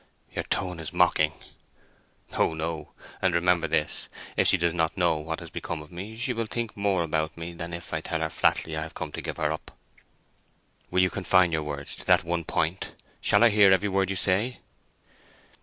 "Your 0.33 0.45
tone 0.45 0.79
is 0.79 0.91
mocking." 0.91 1.31
"Oh 2.35 2.55
no. 2.55 2.89
And 3.21 3.35
remember 3.35 3.67
this, 3.67 4.09
if 4.35 4.47
she 4.47 4.57
does 4.57 4.73
not 4.73 4.97
know 4.97 5.17
what 5.17 5.41
has 5.41 5.51
become 5.51 5.83
of 5.83 5.91
me, 5.91 6.17
she 6.17 6.33
will 6.33 6.47
think 6.47 6.75
more 6.75 7.03
about 7.03 7.37
me 7.37 7.53
than 7.53 7.71
if 7.71 7.93
I 7.93 8.01
tell 8.01 8.19
her 8.21 8.31
flatly 8.31 8.75
I 8.75 8.81
have 8.81 8.95
come 8.95 9.11
to 9.11 9.21
give 9.21 9.37
her 9.37 9.51
up." 9.51 9.77
"Will 10.89 11.03
you 11.03 11.11
confine 11.11 11.51
your 11.51 11.61
words 11.61 11.95
to 11.97 12.05
that 12.07 12.23
one 12.23 12.45
point?—Shall 12.45 13.43
I 13.43 13.49
hear 13.49 13.71
every 13.71 13.89
word 13.89 14.09
you 14.09 14.15
say?" 14.15 14.61